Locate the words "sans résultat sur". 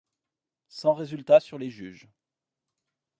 0.69-1.59